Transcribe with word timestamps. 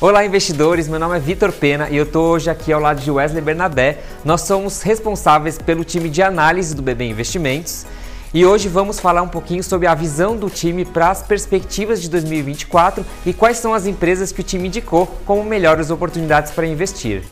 Olá, 0.00 0.24
investidores. 0.24 0.86
Meu 0.86 1.00
nome 1.00 1.16
é 1.16 1.18
Vitor 1.18 1.50
Pena 1.50 1.88
e 1.90 1.96
eu 1.96 2.04
estou 2.04 2.28
hoje 2.28 2.48
aqui 2.48 2.72
ao 2.72 2.80
lado 2.80 3.00
de 3.00 3.10
Wesley 3.10 3.42
Bernabé. 3.42 3.98
Nós 4.24 4.42
somos 4.42 4.80
responsáveis 4.80 5.58
pelo 5.58 5.82
time 5.82 6.08
de 6.08 6.22
análise 6.22 6.72
do 6.72 6.80
BB 6.80 7.06
Investimentos 7.06 7.84
e 8.32 8.46
hoje 8.46 8.68
vamos 8.68 9.00
falar 9.00 9.22
um 9.22 9.28
pouquinho 9.28 9.60
sobre 9.60 9.88
a 9.88 9.94
visão 9.96 10.36
do 10.36 10.48
time 10.48 10.84
para 10.84 11.10
as 11.10 11.24
perspectivas 11.24 12.00
de 12.00 12.08
2024 12.10 13.04
e 13.26 13.32
quais 13.32 13.56
são 13.56 13.74
as 13.74 13.86
empresas 13.86 14.30
que 14.30 14.40
o 14.40 14.44
time 14.44 14.68
indicou 14.68 15.04
como 15.26 15.42
melhores 15.42 15.90
oportunidades 15.90 16.52
para 16.52 16.64
investir. 16.64 17.24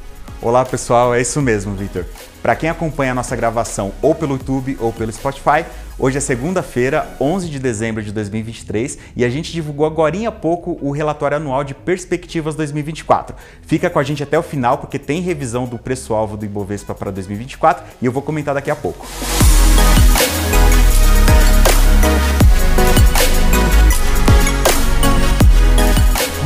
Olá 0.43 0.65
pessoal, 0.65 1.15
é 1.15 1.21
isso 1.21 1.41
mesmo, 1.41 1.73
Vitor. 1.77 2.05
Para 2.43 2.57
quem 2.57 2.69
acompanha 2.69 3.13
a 3.13 3.15
nossa 3.15 3.37
gravação 3.37 3.93
ou 4.03 4.13
pelo 4.13 4.33
YouTube 4.35 4.77
ou 4.81 4.93
pelo 4.93 5.13
Spotify, 5.13 5.65
hoje 5.99 6.19
é 6.19 6.21
segunda-feira, 6.21 7.07
11 7.21 7.49
de 7.49 7.59
dezembro 7.59 8.03
de 8.03 8.13
2023 8.13 8.99
e 9.17 9.25
a 9.25 9.31
gente 9.31 9.53
divulgou 9.53 9.87
agora 9.87 10.17
há 10.29 10.33
pouco 10.33 10.79
o 10.81 10.91
relatório 10.91 11.37
anual 11.37 11.65
de 11.65 11.75
perspectivas 11.75 12.55
2024. 12.55 13.37
Fica 13.63 13.91
com 13.91 13.99
a 13.99 14.03
gente 14.03 14.23
até 14.23 14.39
o 14.39 14.43
final 14.43 14.79
porque 14.79 14.99
tem 14.99 15.21
revisão 15.21 15.67
do 15.67 15.79
preço-alvo 15.79 16.37
do 16.37 16.45
Ibovespa 16.45 16.95
para 16.95 17.11
2024 17.11 17.85
e 18.01 18.07
eu 18.07 18.13
vou 18.13 18.23
comentar 18.23 18.55
daqui 18.55 18.71
a 18.71 18.77
pouco. 18.77 19.07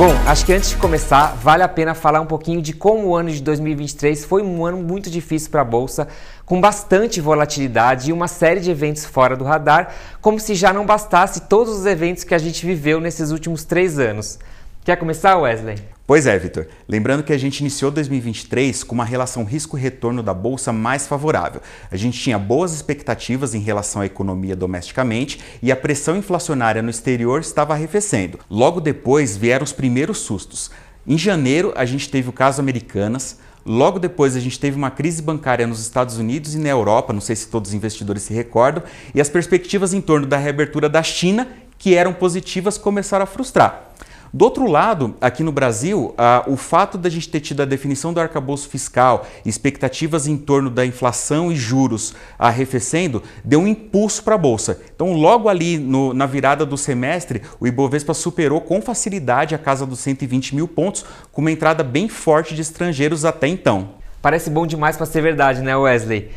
Bom, 0.01 0.15
acho 0.25 0.43
que 0.47 0.51
antes 0.51 0.71
de 0.71 0.77
começar, 0.77 1.35
vale 1.35 1.61
a 1.61 1.67
pena 1.67 1.93
falar 1.93 2.21
um 2.21 2.25
pouquinho 2.25 2.59
de 2.59 2.73
como 2.73 3.09
o 3.09 3.15
ano 3.15 3.29
de 3.29 3.39
2023 3.39 4.25
foi 4.25 4.41
um 4.41 4.65
ano 4.65 4.77
muito 4.77 5.11
difícil 5.11 5.51
para 5.51 5.61
a 5.61 5.63
bolsa, 5.63 6.07
com 6.51 6.59
bastante 6.59 7.21
volatilidade 7.21 8.09
e 8.09 8.13
uma 8.13 8.27
série 8.27 8.59
de 8.59 8.69
eventos 8.69 9.05
fora 9.05 9.37
do 9.37 9.45
radar, 9.45 9.95
como 10.19 10.37
se 10.37 10.53
já 10.53 10.73
não 10.73 10.85
bastasse 10.85 11.43
todos 11.47 11.79
os 11.79 11.85
eventos 11.85 12.25
que 12.25 12.35
a 12.35 12.37
gente 12.37 12.65
viveu 12.65 12.99
nesses 12.99 13.31
últimos 13.31 13.63
três 13.63 13.97
anos. 13.97 14.37
Quer 14.83 14.97
começar, 14.97 15.37
Wesley? 15.37 15.77
Pois 16.05 16.27
é, 16.27 16.37
Vitor. 16.37 16.67
Lembrando 16.89 17.23
que 17.23 17.31
a 17.31 17.37
gente 17.37 17.61
iniciou 17.61 17.89
2023 17.89 18.83
com 18.83 18.93
uma 18.93 19.05
relação 19.05 19.45
risco-retorno 19.45 20.21
da 20.21 20.33
bolsa 20.33 20.73
mais 20.73 21.07
favorável. 21.07 21.61
A 21.89 21.95
gente 21.95 22.19
tinha 22.19 22.37
boas 22.37 22.73
expectativas 22.73 23.55
em 23.55 23.61
relação 23.61 24.01
à 24.01 24.05
economia 24.05 24.53
domesticamente 24.53 25.39
e 25.63 25.71
a 25.71 25.75
pressão 25.77 26.17
inflacionária 26.17 26.81
no 26.81 26.89
exterior 26.89 27.39
estava 27.39 27.73
arrefecendo. 27.73 28.37
Logo 28.49 28.81
depois 28.81 29.37
vieram 29.37 29.63
os 29.63 29.71
primeiros 29.71 30.17
sustos. 30.17 30.69
Em 31.07 31.17
janeiro, 31.17 31.71
a 31.77 31.85
gente 31.85 32.09
teve 32.09 32.27
o 32.27 32.33
caso 32.33 32.59
Americanas. 32.59 33.39
Logo 33.65 33.99
depois, 33.99 34.35
a 34.35 34.39
gente 34.39 34.59
teve 34.59 34.75
uma 34.75 34.89
crise 34.89 35.21
bancária 35.21 35.67
nos 35.67 35.79
Estados 35.79 36.17
Unidos 36.17 36.55
e 36.55 36.57
na 36.57 36.69
Europa, 36.69 37.13
não 37.13 37.21
sei 37.21 37.35
se 37.35 37.47
todos 37.47 37.69
os 37.69 37.75
investidores 37.75 38.23
se 38.23 38.33
recordam, 38.33 38.83
e 39.13 39.21
as 39.21 39.29
perspectivas 39.29 39.93
em 39.93 40.01
torno 40.01 40.25
da 40.25 40.37
reabertura 40.37 40.89
da 40.89 41.03
China, 41.03 41.47
que 41.77 41.95
eram 41.95 42.13
positivas, 42.13 42.77
começaram 42.77 43.23
a 43.23 43.27
frustrar. 43.27 43.91
Do 44.33 44.45
outro 44.45 44.65
lado, 44.65 45.15
aqui 45.19 45.43
no 45.43 45.51
Brasil, 45.51 46.15
uh, 46.15 46.49
o 46.49 46.55
fato 46.55 46.97
da 46.97 47.09
gente 47.09 47.27
ter 47.27 47.41
tido 47.41 47.61
a 47.61 47.65
definição 47.65 48.13
do 48.13 48.19
arcabouço 48.21 48.69
fiscal, 48.69 49.27
expectativas 49.45 50.25
em 50.25 50.37
torno 50.37 50.69
da 50.69 50.85
inflação 50.85 51.51
e 51.51 51.55
juros 51.57 52.13
arrefecendo, 52.39 53.21
deu 53.43 53.59
um 53.59 53.67
impulso 53.67 54.23
para 54.23 54.35
a 54.35 54.37
Bolsa. 54.37 54.79
Então, 54.95 55.11
logo 55.11 55.49
ali 55.49 55.77
no, 55.77 56.13
na 56.13 56.25
virada 56.25 56.65
do 56.65 56.77
semestre, 56.77 57.41
o 57.59 57.67
Ibovespa 57.67 58.13
superou 58.13 58.61
com 58.61 58.81
facilidade 58.81 59.53
a 59.53 59.57
casa 59.57 59.85
dos 59.85 59.99
120 59.99 60.55
mil 60.55 60.67
pontos, 60.67 61.03
com 61.33 61.41
uma 61.41 61.51
entrada 61.51 61.83
bem 61.83 62.07
forte 62.07 62.55
de 62.55 62.61
estrangeiros 62.61 63.25
até 63.25 63.49
então. 63.49 63.89
Parece 64.21 64.49
bom 64.49 64.65
demais 64.65 64.95
para 64.95 65.05
ser 65.05 65.21
verdade, 65.21 65.61
né, 65.61 65.75
Wesley? 65.75 66.29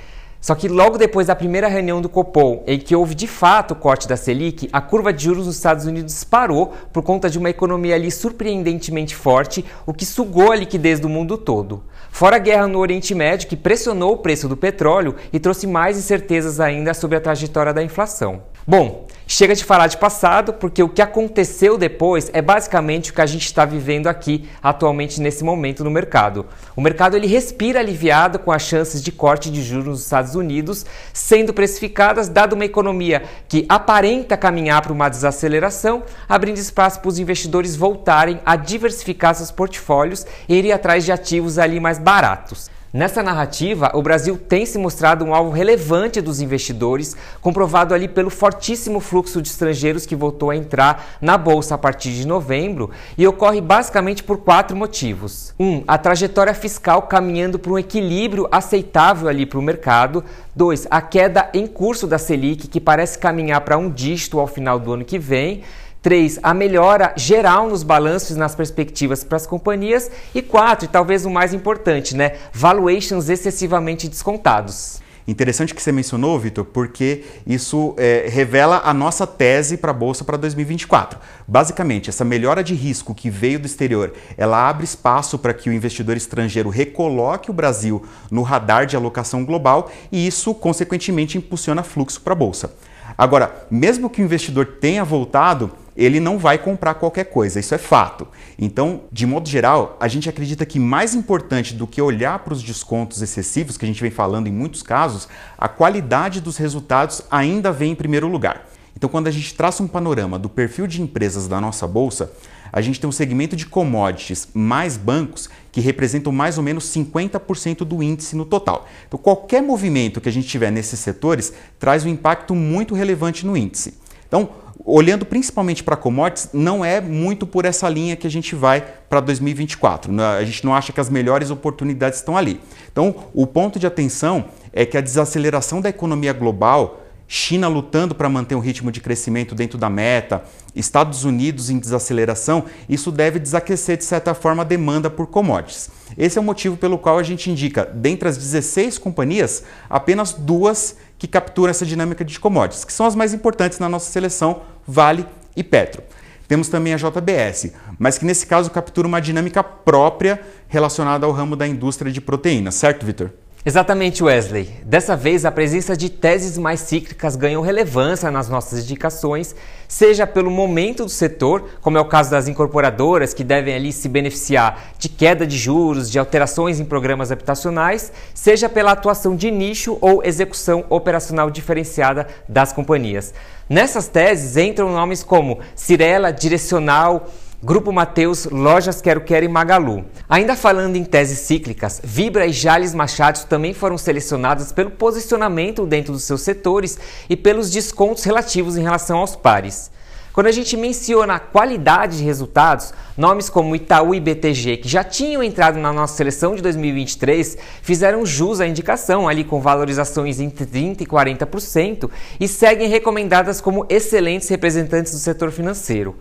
Só 0.45 0.55
que 0.55 0.69
logo 0.69 0.99
depois 0.99 1.29
da 1.29 1.35
primeira 1.35 1.69
reunião 1.69 2.03
do 2.03 2.09
Copom, 2.11 2.63
em 2.67 2.79
que 2.79 2.95
houve 2.95 3.15
de 3.15 3.27
fato 3.27 3.71
o 3.71 3.75
corte 3.75 4.07
da 4.07 4.15
Selic, 4.15 4.69
a 4.71 4.79
curva 4.79 5.11
de 5.11 5.25
juros 5.25 5.47
nos 5.47 5.57
Estados 5.57 5.87
Unidos 5.87 6.13
disparou 6.13 6.75
por 6.93 7.03
conta 7.03 7.31
de 7.31 7.39
uma 7.39 7.49
economia 7.49 7.95
ali 7.95 8.11
surpreendentemente 8.11 9.17
forte, 9.17 9.65
o 9.87 9.95
que 9.95 10.05
sugou 10.05 10.53
a 10.53 10.57
liquidez 10.57 11.01
do 11.01 11.09
mundo 11.09 11.39
todo. 11.39 11.83
Fora 12.11 12.37
a 12.37 12.39
guerra 12.39 12.69
no 12.69 12.79
Oriente 12.79 13.15
Médio, 13.15 13.49
que 13.49 13.57
pressionou 13.57 14.13
o 14.13 14.19
preço 14.19 14.47
do 14.47 14.55
petróleo 14.55 15.15
e 15.33 15.41
trouxe 15.41 15.67
mais 15.67 15.97
incertezas 15.97 16.61
ainda 16.61 16.93
sobre 16.93 17.17
a 17.17 17.23
trajetória 17.23 17.73
da 17.73 17.83
inflação. 17.83 18.43
Bom, 18.67 19.07
chega 19.27 19.55
de 19.55 19.63
falar 19.63 19.89
de 19.89 19.99
passado, 19.99 20.55
porque 20.55 20.83
o 20.83 20.89
que 20.89 21.03
aconteceu 21.03 21.77
depois 21.77 22.31
é 22.33 22.41
basicamente 22.41 23.11
o 23.11 23.15
que 23.15 23.21
a 23.21 23.27
gente 23.27 23.45
está 23.45 23.67
vivendo 23.67 24.07
aqui 24.07 24.49
atualmente 24.63 25.21
nesse 25.21 25.45
momento 25.45 25.85
no 25.85 25.91
mercado. 25.91 26.47
O 26.75 26.81
mercado 26.81 27.15
ele 27.15 27.27
respira 27.27 27.81
aliviado 27.81 28.39
com 28.39 28.51
as 28.51 28.63
chances 28.63 29.03
de 29.03 29.13
corte 29.13 29.51
de 29.51 29.63
juros 29.63 29.87
nos 29.87 30.05
Estados 30.05 30.35
Unidos 30.35 30.87
sendo 31.13 31.53
precificadas, 31.53 32.31
dado 32.31 32.55
uma 32.55 32.65
economia 32.65 33.25
que 33.51 33.67
aparenta 33.69 34.35
caminhar 34.35 34.81
para 34.81 34.95
uma 34.95 35.11
desaceleração, 35.11 36.03
abrindo 36.27 36.57
espaço 36.57 37.01
para 37.01 37.09
os 37.11 37.19
investidores 37.19 37.77
voltarem 37.77 38.41
a 38.47 38.57
diversificar 38.57 39.35
seus 39.35 39.51
portfólios 39.51 40.27
e 40.49 40.55
ir 40.55 40.73
atrás 40.73 41.05
de 41.05 41.13
ativos 41.13 41.59
ali 41.59 41.79
mais 41.79 41.99
baratos. 41.99 42.71
Nessa 42.95 43.25
narrativa, 43.25 43.91
o 43.93 44.01
Brasil 44.01 44.39
tem 44.39 44.65
se 44.65 44.79
mostrado 44.79 45.25
um 45.25 45.35
alvo 45.35 45.51
relevante 45.51 46.21
dos 46.21 46.41
investidores, 46.41 47.17
comprovado 47.41 47.93
ali 47.93 48.07
pelo 48.07 48.31
fortíssimo 48.31 49.01
fluxo 49.01 49.43
de 49.43 49.49
estrangeiros 49.49 50.07
que 50.07 50.15
voltou 50.15 50.49
a 50.49 50.57
entrar 50.57 51.05
na 51.21 51.37
bolsa 51.37 51.75
a 51.75 51.79
partir 51.79 52.13
de 52.13 52.25
novembro 52.25 52.93
e 53.19 53.27
ocorre 53.27 53.61
basicamente 53.61 54.23
por 54.23 54.39
quatro 54.39 54.77
motivos. 54.77 55.53
Um, 55.59 55.83
a 55.89 55.99
trajetória 55.99 56.55
fiscal 56.55 57.03
caminhando 57.03 57.59
para 57.59 57.73
um 57.73 57.79
equilíbrio 57.81 58.47
aceitável 58.53 59.29
ali 59.29 59.45
para 59.45 59.59
o 59.59 59.63
mercado. 59.63 60.23
Dois, 60.55 60.87
a 60.89 61.03
queda 61.03 61.51
em 61.53 61.67
curso 61.67 62.07
da 62.07 62.17
Selic, 62.17 62.69
que 62.69 62.81
parece 62.81 63.19
caminhar 63.19 63.63
para 63.63 63.77
um 63.77 63.91
dígito 63.91 64.39
ao 64.39 64.47
final 64.47 64.79
do 64.79 64.93
ano 64.93 65.05
que 65.05 65.19
vem. 65.19 65.65
3. 66.05 66.39
A 66.43 66.53
melhora 66.53 67.15
geral 67.17 67.67
nos 67.67 67.83
balanços 67.83 68.37
nas 68.37 68.55
perspectivas 68.55 69.25
para 69.25 69.37
as 69.37 69.47
companhias. 69.47 70.11
E 70.35 70.43
4, 70.43 70.85
e 70.85 70.89
talvez 70.89 71.25
o 71.25 71.31
mais 71.31 71.55
importante, 71.55 72.15
né? 72.15 72.37
Valuations 72.53 73.31
excessivamente 73.31 74.07
descontados. 74.07 75.03
Interessante 75.27 75.75
que 75.75 75.81
você 75.81 75.91
mencionou, 75.91 76.39
Vitor, 76.39 76.67
porque 76.67 77.25
isso 77.47 77.95
é, 77.97 78.27
revela 78.29 78.83
a 78.85 78.93
nossa 78.93 79.27
tese 79.27 79.79
para 79.79 79.93
a 79.93 79.95
Bolsa 79.95 80.23
para 80.23 80.37
2024. 80.37 81.19
Basicamente, 81.49 82.11
essa 82.11 82.23
melhora 82.23 82.63
de 82.63 82.75
risco 82.75 83.15
que 83.15 83.31
veio 83.31 83.59
do 83.59 83.65
exterior, 83.65 84.13
ela 84.37 84.69
abre 84.69 84.85
espaço 84.85 85.39
para 85.39 85.55
que 85.55 85.71
o 85.71 85.73
investidor 85.73 86.19
estrangeiro 86.19 86.69
recoloque 86.69 87.51
o 87.51 87.55
Brasil 87.55 88.05
no 88.31 88.43
radar 88.43 88.85
de 88.85 88.95
alocação 88.95 89.43
global 89.43 89.91
e 90.13 90.27
isso, 90.27 90.53
consequentemente, 90.53 91.39
impulsiona 91.39 91.83
fluxo 91.83 92.21
para 92.21 92.35
a 92.35 92.37
Bolsa. 92.37 92.75
Agora, 93.17 93.67
mesmo 93.71 94.11
que 94.11 94.21
o 94.21 94.25
investidor 94.25 94.67
tenha 94.79 95.05
voltado, 95.05 95.73
ele 95.97 96.19
não 96.19 96.39
vai 96.39 96.59
comprar 96.59 96.95
qualquer 96.95 97.25
coisa, 97.25 97.61
isso 97.61 97.75
é 97.75 97.79
fato. 97.79 98.27
Então, 98.59 99.03
de 99.13 99.27
modo 99.27 99.49
geral, 99.49 99.97
a 100.01 100.09
gente 100.09 100.29
acredita 100.29 100.67
que 100.67 100.79
mais 100.79 101.15
importante 101.15 101.75
do 101.75 101.87
que 101.87 102.03
olhar 102.03 102.39
para 102.41 102.53
os 102.53 102.63
descontos 102.63 103.23
excessivos, 103.23 103.77
que 103.77 103.85
a 103.85 103.89
gente 103.89 104.03
vem 104.03 104.11
falando 104.11 104.47
em 104.47 104.53
muitos 104.53 104.83
casos, 104.83 105.29
a 105.57 105.69
qualidade 105.69 106.41
dos 106.41 106.57
resultados 106.57 107.23
ainda 107.31 107.71
vem 107.71 107.93
em 107.93 107.97
primeiro 107.97 108.29
lugar. 108.29 108.69
Então, 108.97 109.11
quando 109.11 109.27
a 109.27 109.31
gente 109.31 109.55
traça 109.55 109.83
um 109.83 109.89
panorama 109.89 110.39
do 110.39 110.49
perfil 110.49 110.87
de 110.87 111.03
empresas 111.03 111.49
da 111.49 111.61
nossa 111.61 111.87
bolsa, 111.87 112.31
a 112.73 112.81
gente 112.81 112.99
tem 112.99 113.09
um 113.09 113.13
segmento 113.13 113.55
de 113.55 113.67
commodities 113.67 114.49
mais 114.53 114.97
bancos 114.97 115.49
que 115.71 115.81
representam 115.81 116.33
mais 116.33 116.59
ou 116.59 116.65
menos 116.65 116.85
50% 116.93 117.79
do 117.79 118.03
índice 118.03 118.35
no 118.35 118.45
total. 118.45 118.89
Então, 119.07 119.19
qualquer 119.19 119.63
movimento 119.63 120.21
que 120.21 120.29
a 120.29 120.33
gente 120.33 120.49
tiver 120.49 120.71
nesses 120.71 120.99
setores 121.01 121.53
traz 121.79 122.05
um 122.05 122.09
impacto 122.09 122.55
muito 122.55 122.95
relevante 122.95 123.47
no 123.47 123.57
índice. 123.57 123.95
Então, 124.27 124.49
olhando 124.85 125.25
principalmente 125.25 125.83
para 125.83 125.97
commodities, 125.97 126.51
não 126.53 126.85
é 126.85 127.01
muito 127.01 127.47
por 127.47 127.65
essa 127.65 127.89
linha 127.89 128.17
que 128.17 128.27
a 128.27 128.31
gente 128.31 128.55
vai 128.55 128.85
para 129.09 129.21
2024. 129.21 130.13
Né? 130.13 130.25
A 130.25 130.45
gente 130.45 130.65
não 130.65 130.75
acha 130.75 130.93
que 130.93 131.01
as 131.01 131.09
melhores 131.09 131.51
oportunidades 131.51 132.19
estão 132.19 132.37
ali. 132.37 132.61
Então, 132.91 133.15
o 133.33 133.47
ponto 133.47 133.79
de 133.79 133.87
atenção 133.87 134.47
é 134.73 134.85
que 134.85 134.97
a 134.97 135.01
desaceleração 135.01 135.81
da 135.81 135.89
economia 135.89 136.33
global 136.33 137.01
China 137.27 137.69
lutando 137.69 138.15
para 138.15 138.29
manter 138.29 138.55
um 138.55 138.61
ritmo 138.61 138.93
de 138.93 139.01
crescimento 139.01 139.55
dentro 139.55 139.79
da 139.79 139.89
meta, 139.89 140.45
Estados 140.75 141.25
Unidos 141.25 141.71
em 141.71 141.79
desaceleração, 141.79 142.65
isso 142.89 143.11
deve 143.11 143.39
desaquecer 143.39 143.97
de 143.97 144.05
certa 144.05 144.35
forma 144.35 144.63
a 144.63 144.65
demanda 144.65 145.09
por 145.09 145.27
commodities. 145.27 145.91
Esse 146.19 146.39
é 146.39 146.41
o 146.41 146.45
motivo 146.45 146.77
pelo 146.77 146.99
qual 146.99 147.19
a 147.19 147.23
gente 147.23 147.51
indica, 147.51 147.87
dentre 147.87 148.29
as 148.29 148.37
16 148.37 148.99
companhias, 148.99 149.65
apenas 149.89 150.33
duas 150.33 150.97
que 151.19 151.27
capturam 151.27 151.71
essa 151.71 151.87
dinâmica 151.87 152.25
de 152.25 152.39
commodities, 152.39 152.85
que 152.85 152.93
são 152.93 153.07
as 153.07 153.15
mais 153.15 153.33
importantes 153.33 153.79
na 153.79 153.89
nossa 153.89 154.11
seleção, 154.11 154.63
Vale 154.87 155.27
e 155.57 155.63
Petro. 155.63 156.03
Temos 156.47 156.69
também 156.69 156.93
a 156.93 156.97
JBS, 156.97 157.73
mas 157.99 158.19
que 158.19 158.25
nesse 158.25 158.47
caso 158.47 158.71
captura 158.71 159.09
uma 159.09 159.21
dinâmica 159.21 159.63
própria 159.63 160.41
relacionada 160.69 161.25
ao 161.25 161.33
ramo 161.33 161.57
da 161.57 161.67
indústria 161.67 162.13
de 162.13 162.21
proteínas, 162.21 162.75
certo, 162.75 163.07
Vitor? 163.07 163.31
Exatamente, 163.67 164.23
Wesley. 164.23 164.69
Dessa 164.85 165.17
vez, 165.17 165.47
a 165.47 165.51
presença 165.51 165.97
de 165.97 166.11
teses 166.11 166.59
mais 166.59 166.81
cíclicas 166.81 167.35
ganhou 167.35 167.63
relevância 167.63 168.31
nas 168.31 168.47
nossas 168.47 168.85
indicações, 168.85 169.57
seja 169.89 170.27
pelo 170.27 170.51
momento 170.51 171.05
do 171.05 171.11
setor, 171.11 171.71
como 171.81 171.97
é 171.97 172.01
o 172.01 172.05
caso 172.05 172.31
das 172.31 172.47
incorporadoras, 172.47 173.33
que 173.33 173.43
devem 173.43 173.75
ali 173.75 173.91
se 173.91 174.07
beneficiar 174.07 174.93
de 174.99 175.09
queda 175.09 175.47
de 175.47 175.57
juros, 175.57 176.11
de 176.11 176.19
alterações 176.19 176.79
em 176.79 176.85
programas 176.85 177.33
habitacionais, 177.33 178.13
seja 178.35 178.69
pela 178.69 178.93
atuação 178.93 179.35
de 179.35 179.51
nicho 179.51 179.97
ou 180.03 180.23
execução 180.23 180.85
operacional 180.91 181.51
diferenciada 181.51 182.29
das 182.47 182.71
companhias. 182.71 183.33
Nessas 183.67 184.07
teses 184.09 184.59
entram 184.59 184.93
nomes 184.93 185.23
como 185.23 185.61
Cirela, 185.75 186.31
Direcional, 186.31 187.31
Grupo 187.65 187.91
Mateus, 187.91 188.45
Lojas 188.45 189.01
Quero 189.01 189.23
Quero 189.23 189.47
e 189.47 189.49
Magalu. 189.49 190.05
Ainda 190.29 190.55
falando 190.55 190.97
em 190.97 191.03
teses 191.03 191.39
cíclicas, 191.39 191.99
Vibra 192.05 192.47
e 192.47 192.53
Jales 192.53 192.93
Machado 192.93 193.43
também 193.47 193.73
foram 193.73 193.97
selecionadas 193.97 194.71
pelo 194.71 194.91
posicionamento 194.91 195.87
dentro 195.87 196.13
dos 196.13 196.25
seus 196.25 196.43
setores 196.43 196.99
e 197.27 197.35
pelos 197.35 197.71
descontos 197.71 198.23
relativos 198.23 198.77
em 198.77 198.83
relação 198.83 199.17
aos 199.17 199.35
pares. 199.35 199.91
Quando 200.35 200.49
a 200.49 200.53
gente 200.53 200.77
menciona 200.77 201.37
a 201.37 201.39
qualidade 201.39 202.19
de 202.19 202.25
resultados, 202.25 202.93
nomes 203.17 203.49
como 203.49 203.75
Itaú 203.75 204.15
e 204.15 204.21
BTG, 204.21 204.77
que 204.77 204.89
já 204.89 205.03
tinham 205.03 205.43
entrado 205.43 205.79
na 205.79 205.91
nossa 205.91 206.19
seleção 206.19 206.55
de 206.55 206.61
2023, 206.61 207.57
fizeram 207.81 208.27
jus 208.27 208.61
à 208.61 208.67
indicação, 208.67 209.27
ali 209.27 209.43
com 209.43 209.63
valorizações 209.63 210.39
entre 210.39 210.67
30% 210.67 211.01
e 211.01 211.07
40%, 211.07 212.11
e 212.39 212.47
seguem 212.47 212.91
recomendadas 212.91 213.59
como 213.63 213.87
excelentes 213.89 214.51
representantes 214.51 215.13
do 215.13 215.19
setor 215.19 215.51
financeiro. 215.51 216.15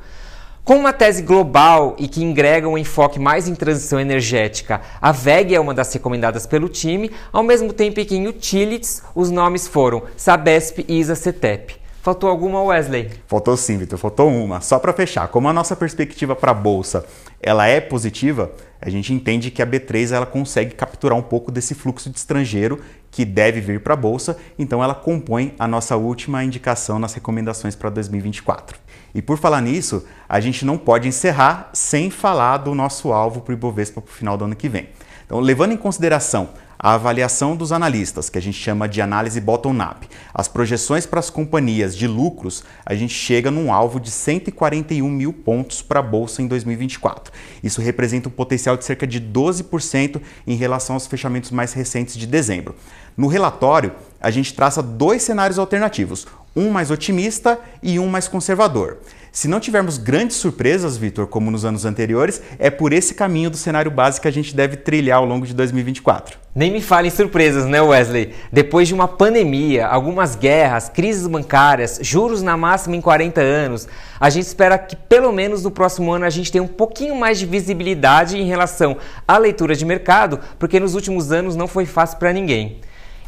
Com 0.65 0.77
uma 0.77 0.94
tese 0.94 1.21
global 1.21 1.94
e 2.00 2.07
que 2.07 2.24
engrega 2.24 2.69
um 2.69 2.77
enfoque 2.77 3.19
mais 3.19 3.50
em 3.50 3.54
transição 3.56 4.00
energética, 4.00 4.80
a 5.01 5.12
VEG 5.12 5.54
é 5.54 5.60
uma 5.60 5.74
das 5.74 5.92
recomendadas 5.92 6.45
pelo 6.48 6.69
time, 6.69 7.12
ao 7.33 7.44
mesmo 7.44 7.74
tempo 7.74 8.04
que 8.06 8.15
em 8.15 8.27
utilities 8.30 9.04
os 9.13 9.30
nomes 9.30 9.68
foram 9.68 10.04
Sabesp 10.15 10.86
e 10.88 11.01
ISA-CETEP. 11.01 11.82
Faltou 12.04 12.30
alguma, 12.30 12.62
Wesley? 12.62 13.10
Faltou 13.28 13.56
sim, 13.56 13.78
Vitor. 13.78 13.98
Faltou 13.98 14.30
uma. 14.30 14.60
Só 14.60 14.78
para 14.78 14.92
fechar, 14.92 15.30
como 15.30 15.48
a 15.48 15.54
nossa 15.54 15.74
perspectiva 15.74 16.36
para 16.36 16.52
a 16.52 16.54
bolsa 16.54 17.06
ela 17.42 17.66
é 17.66 17.80
positiva, 17.80 18.52
a 18.82 18.90
gente 18.90 19.14
entende 19.14 19.50
que 19.50 19.62
a 19.62 19.66
B3 19.66 20.12
ela 20.12 20.26
consegue 20.26 20.76
capturar 20.76 21.18
um 21.18 21.22
pouco 21.22 21.50
desse 21.50 21.74
fluxo 21.74 22.10
de 22.10 22.18
estrangeiro 22.18 22.82
que 23.10 23.24
deve 23.24 23.62
vir 23.62 23.80
para 23.80 23.94
a 23.94 23.96
bolsa, 23.96 24.38
então 24.60 24.84
ela 24.84 24.94
compõe 24.94 25.56
a 25.58 25.66
nossa 25.66 25.96
última 25.96 26.44
indicação 26.44 27.00
nas 27.00 27.14
recomendações 27.14 27.74
para 27.74 27.90
2024. 27.90 28.78
E 29.16 29.22
por 29.22 29.38
falar 29.38 29.62
nisso, 29.62 30.06
a 30.28 30.42
gente 30.42 30.66
não 30.66 30.78
pode 30.78 31.08
encerrar 31.08 31.70
sem 31.72 32.10
falar 32.10 32.58
do 32.58 32.76
nosso 32.76 33.14
alvo 33.14 33.40
para 33.40 33.54
o 33.54 33.56
Ibovespa 33.56 34.02
para 34.02 34.12
o 34.12 34.14
final 34.14 34.36
do 34.36 34.44
ano 34.44 34.58
que 34.58 34.68
vem. 34.68 34.90
Então, 35.33 35.41
levando 35.41 35.71
em 35.71 35.77
consideração 35.77 36.50
a 36.77 36.94
avaliação 36.94 37.56
dos 37.56 37.71
analistas, 37.71 38.30
que 38.30 38.38
a 38.38 38.41
gente 38.41 38.56
chama 38.56 38.88
de 38.88 39.01
análise 39.01 39.41
bottom-up, 39.41 40.07
as 40.31 40.47
projeções 40.47 41.07
para 41.07 41.19
as 41.19 41.31
companhias 41.31 41.97
de 41.97 42.06
lucros, 42.06 42.63
a 42.85 42.94
gente 42.94 43.15
chega 43.15 43.50
num 43.50 43.74
alvo 43.74 44.00
de 44.00 44.12
141 44.12 45.09
mil 45.09 45.33
pontos 45.33 45.81
para 45.81 46.01
a 46.01 46.03
Bolsa 46.03 46.44
em 46.44 46.47
2024. 46.47 47.33
Isso 47.63 47.81
representa 47.81 48.30
um 48.30 48.31
potencial 48.31 48.77
de 48.77 48.85
cerca 48.85 49.07
de 49.07 49.19
12% 49.19 50.21
em 50.45 50.56
relação 50.56 50.95
aos 50.95 51.07
fechamentos 51.07 51.50
mais 51.50 51.74
recentes 51.74 52.15
de 52.15 52.27
dezembro. 52.27 52.75
No 53.18 53.25
relatório, 53.25 53.94
a 54.21 54.30
gente 54.30 54.53
traça 54.53 54.83
dois 54.83 55.24
cenários 55.24 55.57
alternativos, 55.57 56.27
um 56.56 56.70
mais 56.70 56.92
otimista 56.92 57.60
e 57.82 58.00
um 58.00 58.08
mais 58.08 58.28
conservador. 58.28 59.00
Se 59.36 59.48
não 59.48 59.60
tivermos 59.60 59.98
grandes 59.98 60.38
surpresas, 60.38 60.96
Vitor, 60.96 61.26
como 61.26 61.50
nos 61.50 61.66
anos 61.66 61.86
anteriores, 61.86 62.40
é 62.60 62.70
por 62.70 62.94
esse 62.94 63.16
caminho 63.16 63.50
do 63.50 63.58
cenário 63.58 63.90
base 63.90 64.22
que 64.22 64.28
a 64.28 64.32
gente 64.32 64.56
deve 64.56 64.78
trilhar 64.78 65.18
ao 65.18 65.26
longo 65.26 65.48
de 65.48 65.56
2024. 65.56 66.38
Nem 66.54 66.72
me 66.72 66.80
fale 66.80 67.08
em 67.08 67.12
surpresas, 67.12 67.66
né, 67.66 67.82
Wesley? 67.82 68.36
Depois 68.52 68.88
de 68.88 68.94
uma 68.94 69.08
pandemia, 69.08 69.88
algumas 69.88 70.36
guerras, 70.36 70.88
crises 70.88 71.26
bancárias, 71.26 71.98
juros 72.04 72.44
na 72.44 72.56
máxima 72.56 72.96
em 72.96 73.02
40 73.02 73.42
anos, 73.42 73.88
a 74.20 74.30
gente 74.30 74.46
espera 74.46 74.78
que 74.78 74.96
pelo 74.96 75.32
menos 75.32 75.64
no 75.64 75.72
próximo 75.72 76.12
ano 76.12 76.26
a 76.26 76.30
gente 76.30 76.52
tenha 76.52 76.64
um 76.64 76.68
pouquinho 76.68 77.16
mais 77.16 77.40
de 77.40 77.48
visibilidade 77.48 78.38
em 78.38 78.46
relação 78.46 78.98
à 79.28 79.36
leitura 79.40 79.76
de 79.76 79.84
mercado, 79.84 80.40
porque 80.60 80.80
nos 80.80 80.94
últimos 80.94 81.32
anos 81.32 81.56
não 81.56 81.68
foi 81.68 81.88
fácil 81.88 82.20
para 82.20 82.32
ninguém. 82.32 82.82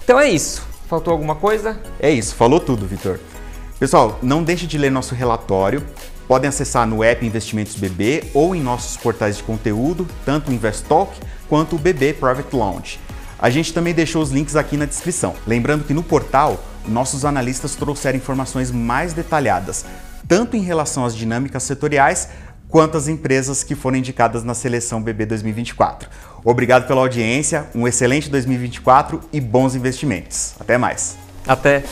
Então 0.04 0.20
é 0.20 0.30
isso. 0.30 0.75
Faltou 0.88 1.12
alguma 1.12 1.36
coisa? 1.36 1.80
É 2.00 2.12
isso, 2.12 2.36
falou 2.36 2.60
tudo, 2.60 2.86
Vitor. 2.86 3.20
Pessoal, 3.80 4.20
não 4.22 4.44
deixe 4.44 4.68
de 4.68 4.78
ler 4.78 4.92
nosso 4.92 5.16
relatório. 5.16 5.84
Podem 6.28 6.48
acessar 6.48 6.88
no 6.88 7.04
app 7.04 7.26
Investimentos 7.26 7.76
BB 7.76 8.32
ou 8.34 8.56
em 8.56 8.62
nossos 8.62 8.98
portais 8.98 9.38
de 9.38 9.44
conteúdo, 9.44 10.08
tanto 10.26 10.50
o 10.50 10.54
Investalk 10.54 11.20
quanto 11.48 11.76
o 11.76 11.80
BB 11.80 12.14
Private 12.14 12.56
Launch. 12.56 13.00
A 13.38 13.50
gente 13.50 13.74
também 13.74 13.94
deixou 13.94 14.22
os 14.22 14.32
links 14.32 14.56
aqui 14.56 14.78
na 14.78 14.86
descrição. 14.86 15.36
Lembrando 15.46 15.84
que 15.84 15.94
no 15.94 16.02
portal, 16.02 16.64
nossos 16.88 17.26
analistas 17.26 17.76
trouxeram 17.76 18.18
informações 18.18 18.72
mais 18.72 19.14
detalhadas, 19.14 19.86
tanto 20.28 20.56
em 20.56 20.62
relação 20.62 21.06
às 21.06 21.16
dinâmicas 21.16 21.64
setoriais, 21.64 22.30
quanto 22.70 22.98
às 22.98 23.08
empresas 23.08 23.64
que 23.64 23.76
foram 23.76 23.98
indicadas 23.98 24.44
na 24.44 24.54
seleção 24.54 25.02
BB 25.02 25.26
2024. 25.26 26.10
Obrigado 26.44 26.88
pela 26.88 27.02
audiência, 27.02 27.68
um 27.74 27.88
excelente 27.88 28.30
2024 28.30 29.20
e 29.34 29.42
bons 29.42 29.76
investimentos. 29.76 30.54
Até 30.60 30.78
mais. 30.78 31.18
Até. 31.48 31.84